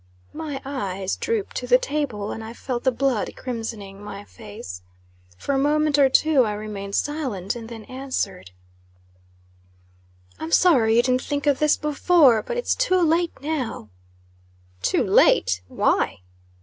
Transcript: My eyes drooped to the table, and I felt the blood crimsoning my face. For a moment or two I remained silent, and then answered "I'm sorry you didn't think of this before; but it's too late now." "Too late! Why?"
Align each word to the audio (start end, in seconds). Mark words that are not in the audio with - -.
My 0.33 0.59
eyes 0.65 1.15
drooped 1.15 1.55
to 1.57 1.67
the 1.67 1.77
table, 1.77 2.31
and 2.31 2.43
I 2.43 2.53
felt 2.53 2.85
the 2.85 2.91
blood 2.91 3.29
crimsoning 3.35 4.01
my 4.03 4.23
face. 4.23 4.81
For 5.37 5.53
a 5.53 5.59
moment 5.59 5.99
or 5.99 6.09
two 6.09 6.43
I 6.43 6.53
remained 6.53 6.95
silent, 6.95 7.55
and 7.55 7.69
then 7.69 7.83
answered 7.83 8.49
"I'm 10.39 10.51
sorry 10.51 10.95
you 10.95 11.03
didn't 11.03 11.21
think 11.21 11.45
of 11.45 11.59
this 11.59 11.77
before; 11.77 12.41
but 12.41 12.57
it's 12.57 12.73
too 12.73 12.99
late 12.99 13.39
now." 13.41 13.89
"Too 14.81 15.03
late! 15.03 15.61
Why?" 15.67 16.21